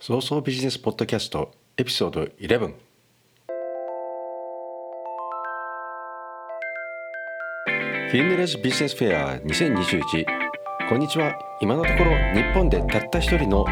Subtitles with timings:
[0.00, 2.58] 早々ビジネスポッドキャストエピソード11
[8.10, 10.24] フィンネレスビジネスフェア2021
[10.88, 11.36] こんにちは。
[11.60, 13.66] 今のところ日本でたった一人の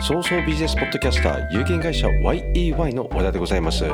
[0.00, 3.84] 早々ビジネスポッドキャスター有限会社 YEY の和田でございます。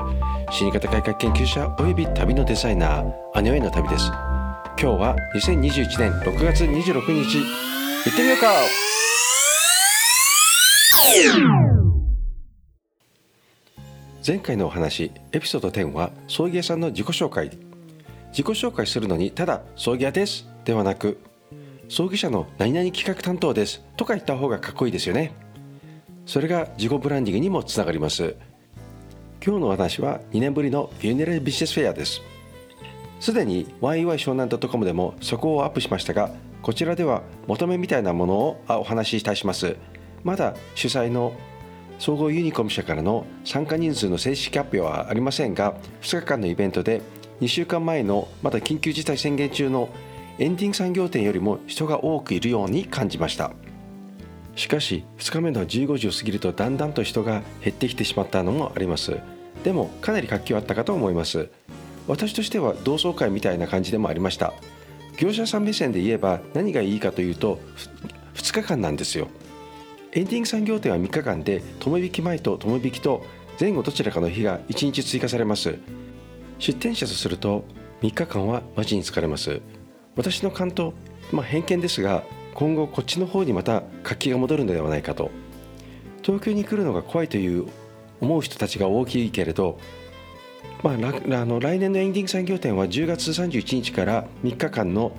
[0.50, 4.06] 死に方改革研究者および旅のデザイナー姉への旅です。
[4.06, 7.38] 今日は2021年6月26日。
[8.06, 8.48] 行ってみようか。
[14.26, 17.50] 前回のお話エピソード10は葬儀屋さんの自己紹介。
[18.30, 20.48] 自己紹介するのにただ葬儀屋です。
[20.64, 21.20] ではなく
[21.90, 23.82] 葬儀社の何々企画担当です。
[23.98, 25.34] とか言った方がかっこいいですよね。
[26.24, 28.34] それが自己ブランディングにもつながります。
[29.44, 32.22] 今日の話は2年ぶりのフューネラルビジネスフェアです。
[33.20, 36.30] すでに YY 湘南 .com でもそこをアップしましたが
[36.62, 39.76] こちらでは求めみたいなものをお話しいたします。
[40.22, 41.34] まだ主催の
[41.98, 47.02] 総合ユニコム社からの参加人数の正式発表はありませんが2日間のイベントで
[47.40, 49.88] 2週間前のまだ緊急事態宣言中の
[50.38, 53.52] エンディング産業店よりも人が多くいるように感じました。
[54.56, 59.18] しかし2日目の15時を過ぎるとだんだんと人が減ってきてしまったのもあります。
[59.62, 61.48] でもかなり活気はあったかと思います。
[62.06, 64.52] 私としては同窓会みたいな感じでもありました。
[65.16, 67.60] 業者さん目線で言えば何がいいかというと
[68.34, 69.28] 2日間なんですよ。
[70.14, 73.26] エンディング産業店は3日間で友引き前と友引きと
[73.58, 75.76] 前後どちらかの日が1日追加されます。
[76.60, 77.64] 出店者とすると
[78.00, 79.60] 3日間はマジに疲れます。
[80.14, 80.94] 私の感と、
[81.32, 82.22] まあ、偏見ですが
[82.54, 85.32] 今後こっちの方にまた活気が戻るのではないかと。
[86.22, 87.66] 東京に来るのが怖いという
[88.20, 89.80] 思う人たちが大きいけれど、
[90.84, 95.10] まあ、あの来年のエンディング産業展は10月31日から3日間の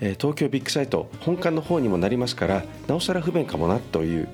[0.00, 4.28] 東京ビッグサイト本館の方にもなりますからなおさら不便かもなという。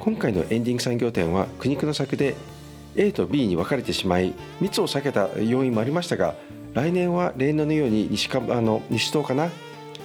[0.00, 2.34] 今回のエンディング産業展は苦肉の策で
[2.96, 6.34] A と B に分かれてしまい密を避けた要因もありましたが
[6.74, 9.48] 来年は例年のように西かあの西東かな？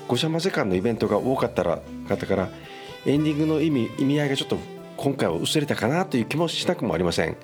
[0.08, 2.50] ごちゃ混ぜ感のイベントが多かったら方から
[3.08, 4.58] エンディングの意味意味合いがちょっと
[4.98, 7.36] 今回は薄れたかなという気もしなくもありません。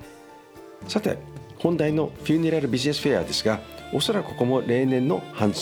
[0.86, 1.18] さて
[1.58, 3.58] 本題のフューネラルビジネスフェアですが
[3.92, 5.52] おそらくここも例年の半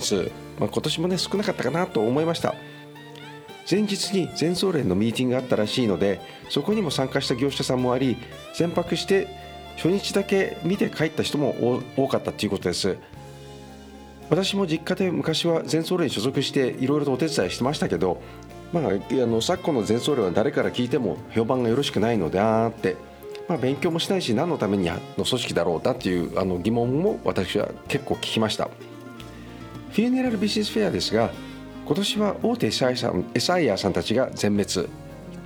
[0.00, 2.54] 数、まあ、今年もね少なかったかなと思いました。
[3.70, 8.16] 前日に全総連のミーティングがあったらしいのでそこにも参加した業者さんもあり
[8.54, 9.28] 全泊して
[9.76, 12.96] 初日だけ見て帰った人も多かったということです。
[14.30, 18.20] 私も実家で昔は全総連に所属していろいろとお手伝いしてましたけど、
[18.72, 22.96] まあ、あの昨今の全総連は誰から聞いても評判がよろしくないのであって、
[23.48, 28.68] まあ、勉強もしないし何のためにの組織だろうだっていうあの疑問も私は結構聞きました。
[29.90, 31.30] フィーネラルビジネスフェアですが
[31.86, 34.88] 今年は大手エサイさんエサイヤーさんたちが全滅。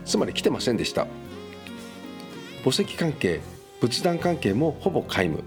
[0.04, 1.06] つまり来てませんでした。
[2.64, 3.40] 墓石関係
[3.80, 5.44] 仏壇関係もほぼ皆無。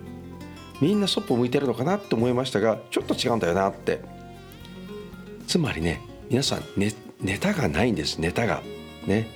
[0.81, 4.01] みんなそっぽ向いてるのかなって思いましたがちょっと違うんだよなって。
[5.47, 8.19] つまりね皆さんネネタがないんです。
[8.19, 8.61] ネタが。
[9.05, 9.27] ね。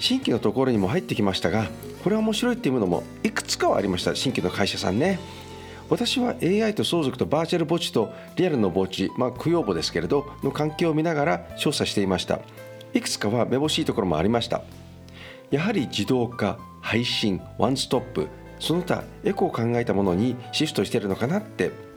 [0.00, 1.68] 新規のところにも入ってきましたが
[2.04, 4.14] これは面白いっていうものもいくつかはありました。
[4.14, 5.18] 新規の会社さんね。
[5.90, 12.40] 私は AI と相続とバーチャル墓地とリアルの墓地、まあ、供養墓ですけれどの関係を見ながら調査していました。
[12.94, 14.62] いくつかはめぼしいところもありました。
[15.50, 18.28] やはり自動化配信ワンストップ
[18.58, 21.88] その他エコを考えたものにシフトしてるのかなって。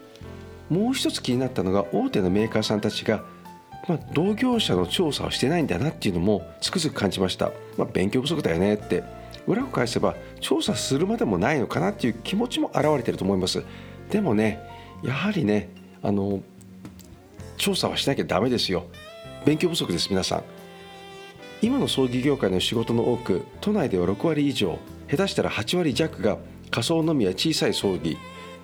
[0.71, 3.25] もう一つ気になったのが大手のメーカーさんたちが、
[3.89, 9.03] まあ、同業者の調査をしてないんだなっていうのもつくづく感じました、まあ、勉強不足だよねって。
[9.47, 13.63] 裏を返せば調査するまでもないのかなっていう気持ちも表れてると思います。
[14.09, 14.59] でもね
[15.03, 15.69] やはりね
[16.03, 16.41] あの
[17.57, 18.85] 調査はしなきゃダメですよ。
[19.45, 20.43] 勉強不足です皆さん。
[21.61, 24.79] 今の葬儀業界の仕事の多く都内では6割以上
[25.09, 26.37] 下手したら8割弱が
[26.71, 28.17] 仮想のみや小さい葬儀。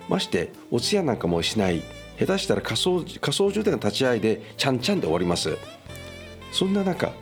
[0.08, 1.82] ましてお通夜なんかもしない。
[2.18, 5.56] 下手したら仮想仮想所での立ち会いでちゃんちゃんで終わります。
[6.50, 7.12] そんな中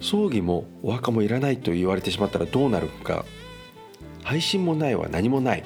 [0.00, 3.24] 葬儀もお墓もいらないと言われてしまったらどうなるか。
[4.22, 5.64] 配信もないは何もない。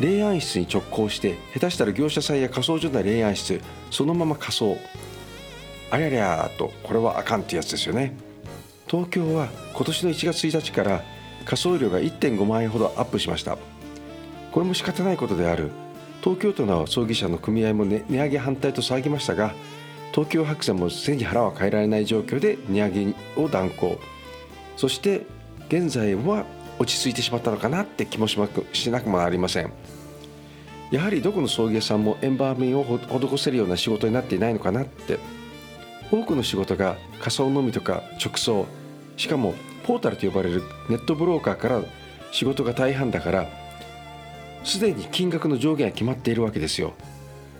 [0.00, 3.60] 霊安室に直行して下手したら業者さんや仮想所の霊安室
[3.90, 4.76] そのまま仮装。
[5.90, 8.14] ありゃりゃーとこれはあかんってやつですよね。
[8.86, 11.02] 東京は今年の1月1日から
[11.44, 13.58] 仮想料が1.5万円ほどアップしました。
[14.52, 15.70] これも仕方ないことである。
[16.22, 19.54] 東京都の葬儀社の組合も、値上げ反対と騒ぎましたが
[20.12, 23.98] 東京白山も背に腹は変えられない状況で値上げを断行。
[24.76, 25.26] そして
[25.68, 26.44] 現在は
[26.78, 29.72] 落ち着いてしまったのかなって気もしなくもありません。
[30.90, 35.18] やはりどこの葬儀屋さんもエンバーミンを施せるような仕事になっていないのかなって。
[36.10, 38.66] 多くの仕事が仮装のみとか直送。
[39.16, 39.54] しかも
[39.86, 41.82] ポータルと呼ばれるネットブローカーから
[42.32, 43.46] 仕事が大半だから
[44.64, 46.92] すでに金額の上限は決まっているわけですよ。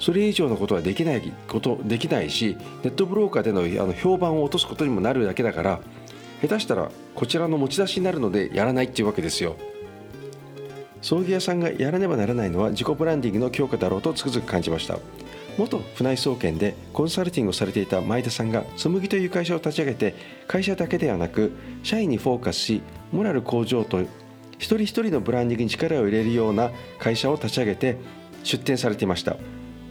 [0.02, 5.80] それ以上のことはできないことできないしネットブローカーでのあの評判を落とすことにもなるだけだから
[6.40, 9.56] 下手したらこちらの持ち出しになるのでやらないっていうわけですよ。
[11.02, 14.98] 葬儀屋さんがやらねばならないのは自己ブランディングの強化だろうとつくづく感じました。
[15.56, 20.14] 元船井総研でコンサルティングをされていた前田さんが紬という会社を立ち上げて
[20.48, 21.52] 会社だけではなく
[21.84, 22.82] 社員にフォーカスし
[23.12, 24.08] モラル向上と一
[24.58, 27.98] 人一人のブランディングに力を入れるような会社を立ち上げて
[28.42, 29.36] 出展されていました。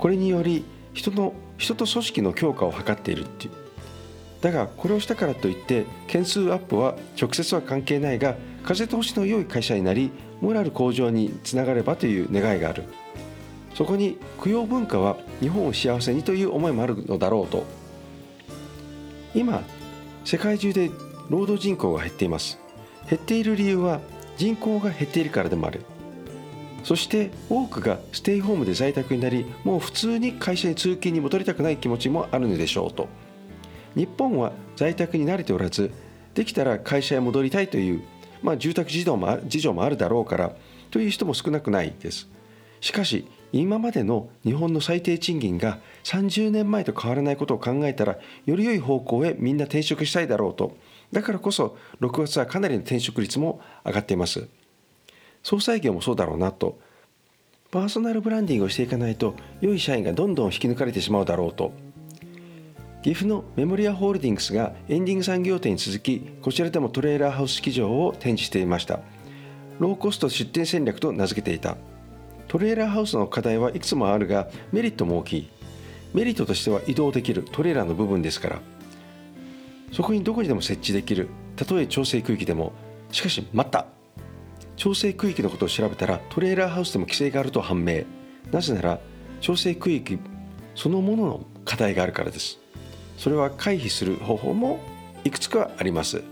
[0.02, 3.52] これにより人の人と組織の強化を図っているっていう。
[4.42, 10.10] だがこれをしたからといって件数アップは直接は関係ないが風通しの良い会社になり
[10.42, 12.84] モラル向上につながればという願いがある。
[13.76, 17.64] そこに供養文化は日本を幸せにという思いもあるのだろうと。
[19.36, 19.62] 今
[20.26, 20.90] 世界中で
[21.30, 22.58] 労働人口が減っています。
[23.08, 24.02] 減っている理由は
[24.36, 25.86] 人口が減っているからでもある。
[26.84, 33.08] そして多くがステイホームで在宅になりもう普通に会社に通勤に戻りたくない気持ちもあるのでしょうと。
[33.96, 35.92] 日本は在宅に慣れておらず
[36.34, 38.02] できたら会社へ戻りたいという、
[38.42, 40.54] まあ、住宅事情も事情もあるだろうから
[40.92, 42.30] という人も少なくないです。
[42.80, 50.78] しかし今までの日本の最低賃金が30年前と変わらないことを考えたらより良い方向へみんな転職したいだろうと。
[51.12, 54.48] だからこそ6月はかなりの転職率も上がっています。
[55.44, 56.80] 総裁業もそうだろうなと。
[57.72, 61.72] パーソナルブランディングをしていかないと良い社員がどんどん引き抜かれてしまうだろうと。
[63.02, 69.00] 岐阜のメモリアホールディングスがエンディング産業店に続きこちらでもトレーラーハウス式場を展示していました。
[69.80, 71.78] ローコスト出店戦略と名付けていた。
[72.48, 75.50] トレーラーハウスの課題はいくつもあるがメリットも大きい。
[76.14, 78.62] メリットとしては移動できるトレーラーの部分ですから。
[79.94, 81.30] そこにどこにでも設置できる。
[81.56, 82.74] たとえ調整区域でも。
[83.12, 83.88] しかし待った。
[84.82, 88.02] 調整区域のことを調べたらトレーラーハウスでも規制があると判明。
[88.52, 89.00] なぜなら
[89.40, 90.18] 調整区域
[90.74, 92.58] そのものの課題があるからです。
[93.16, 94.80] それは回避する方法も
[95.24, 96.24] いくつかあります。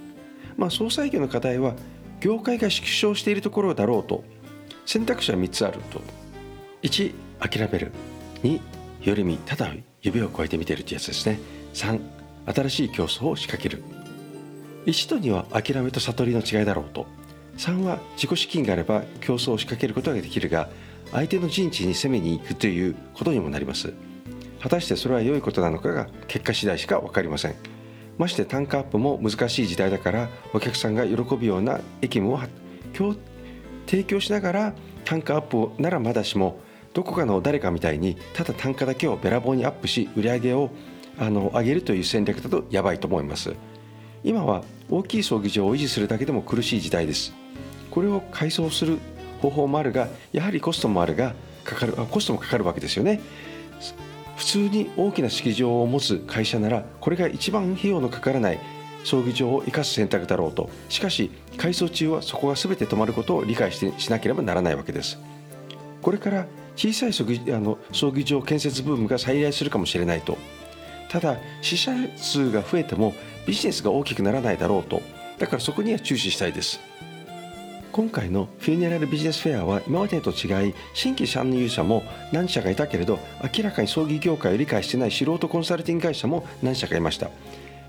[0.58, 1.76] まあ総裁業の課題は
[2.22, 4.24] 業界が縮小しているところだろうと。
[4.88, 6.02] 選択肢は3つあると。
[6.82, 7.92] 1諦める。
[8.42, 8.60] 2
[9.04, 11.40] よりみただ指を越えてみてるってやつですね。
[11.76, 12.02] 3
[12.48, 13.84] 新しい競争を仕掛ける。
[14.88, 17.19] 1と2は諦めと悟りの違いだろうと。
[17.60, 20.70] 3は自己資金があれば競争を仕掛けることができるが
[21.12, 23.94] 相手の陣地に攻めに行くということにもなります。
[24.62, 27.56] 果たしてそれは良いことなのかが結果次第しか分かりません。
[28.18, 32.40] まして単価アップも難しい時代だからお客さんが喜ぶような駅務を
[33.88, 34.74] 提供しながら
[35.04, 36.60] 単価アップならまだしも
[36.94, 40.70] どこかの誰かみたいにただ単価だけをべらぼうにアップし売り上げを
[41.18, 43.54] あの上げるという戦略だとやばいと思います。
[44.24, 47.34] 今は大きい葬儀場を維持するだけでも苦しい時代です。
[47.92, 49.00] これを改装する
[49.42, 51.34] 方法もあるがやはりコストもあるが
[51.64, 53.22] かかるコストもかかるわけですよね。
[54.36, 58.60] 普通に大きな式場を持つ会社ならこれが一番費用のかからない
[59.04, 60.70] 葬儀場を生かす選択だろうと。
[60.90, 65.20] しかし改装中はそこが全て止まることを理解してしなければならないわけです。
[66.02, 66.46] これから
[66.76, 70.38] 小さい葬儀あの葬儀場建設ブームが再来するかもしれないと。
[71.10, 73.14] ただ死者数が増えても
[73.50, 75.02] ビジネスが大きくならないだろうと。
[75.40, 76.80] だからそこには注視したいです。
[77.92, 83.18] 今回のフューネラルビジネスフェアは今までと違い新規参入者も何社かいたけれど
[83.58, 87.32] 明らかに葬儀業界を理解してない素人コンサルティング会社も何社かいました。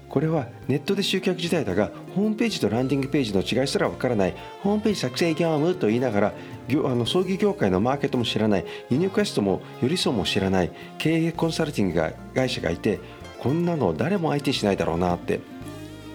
[0.09, 4.35] これはネットで集客時代だがホームページとランディングページの違いすらわからない。
[4.63, 8.65] ホームページ作成業務と言いながらあの葬儀業界のマーケットも知らない。
[8.89, 10.73] ユニクエストもよりそうも知らない。
[10.97, 12.03] 経営コンサルティング
[12.35, 12.99] 会社がいて
[13.41, 15.41] こんなの誰も相手しないだろうなって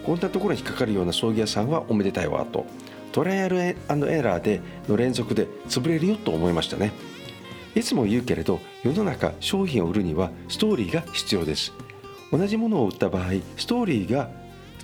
[0.04, 2.64] こんなところに引っかかるような葬儀屋さんはおめでたいわと
[3.10, 6.92] トライアルエラーでの連続で潰れるよと思いましたね。
[7.74, 11.72] いつも言うけれど世の中商品を売るにはストーリーが必要です。
[12.30, 14.28] 同じものを売った場合ストーリーが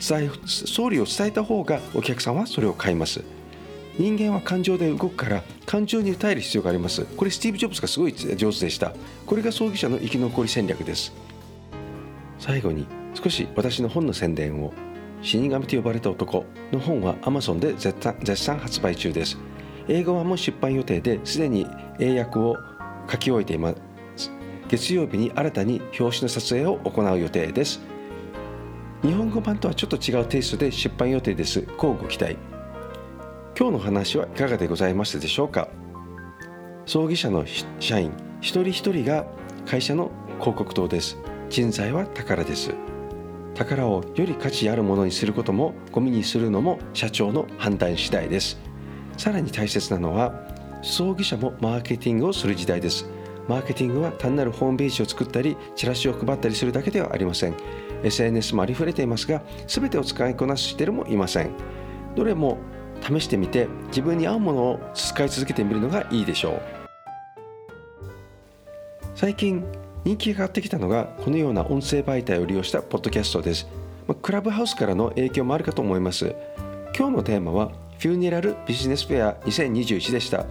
[0.00, 3.22] 伝えストーリーを伝えた方がお客さんはそれを買います。
[3.98, 7.04] 人間は感情で動くから感情に訴える必要があります。
[7.04, 8.94] これスティーブ・ジョブズがすごい上手でした。
[9.26, 11.12] これが葬儀者の生き残り戦略です。
[12.42, 14.72] 最後に少し私の本の宣伝を。
[15.22, 19.38] 死神と呼ばれた男の本は Amazon で絶賛発売中です。
[19.86, 21.38] 英語はもう出版予定です。
[21.38, 21.64] でに
[22.00, 22.56] 英訳を
[23.08, 23.74] 書き終えていま
[24.16, 24.32] す
[24.68, 27.80] 月曜日に新たに表紙の撮影を行う予定です。
[29.02, 31.60] 日本語版とはちょっと違うテイストで出版予定です。
[31.60, 32.36] 乞うご期待
[33.56, 35.68] 今日の話はいかがでございましたでしょうか？
[36.86, 37.44] 葬儀社の
[37.78, 39.26] 社員一人一人が
[39.64, 41.16] 会社の広告塔です。
[41.52, 42.74] 人材は宝です。
[43.54, 48.58] 宝をより価値あるものにすることもゴミにするのも社長の判断次第です。
[49.18, 50.32] さらに大切なのは
[50.80, 53.06] 葬儀社もマーケティングをする時代です。
[53.48, 57.54] マーケティングは単なるホームページを作ったりチラシを配ったりするだけではありません。
[58.02, 61.50] SNS もありふれていますが全てを使いこなしているもいません。
[62.16, 62.56] どれも
[63.02, 66.62] 試してみて自分に合うものを使い続けてみるのがいいでしょう。
[69.14, 69.62] 最近
[70.04, 73.68] 人気が上がってきたのがこのような音声媒体を利用したポッドキャストです。
[74.20, 76.34] クラブハウスからの影響もあるかと思います。
[76.96, 80.44] 今日のテーマはフューネラルビジネスフェア2021でした。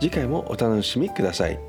[0.00, 1.60] 次回もお楽しみください。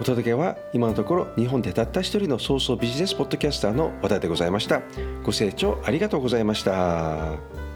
[0.00, 4.82] お届けは今のところ日本でたった一人の早々ビジネスポッドキャスターの和田でございました。
[5.24, 7.67] ご清聴ありがとうございました。